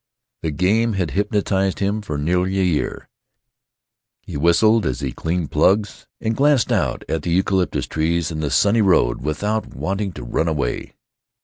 The 0.41 0.49
game 0.49 0.93
had 0.93 1.11
hypnotized 1.11 1.77
him 1.77 2.01
for 2.01 2.17
nearly 2.17 2.59
a 2.59 2.63
year. 2.63 3.07
He 4.23 4.35
whistled 4.35 4.83
as 4.83 5.01
he 5.01 5.11
cleaned 5.11 5.51
plugs, 5.51 6.07
and 6.19 6.35
glanced 6.35 6.71
out 6.71 7.03
at 7.07 7.21
the 7.21 7.29
eucalyptus 7.29 7.85
trees 7.85 8.31
and 8.31 8.41
the 8.41 8.49
sunny 8.49 8.81
road, 8.81 9.21
without 9.21 9.75
wanting 9.75 10.11
to 10.13 10.23
run 10.23 10.47
away. 10.47 10.93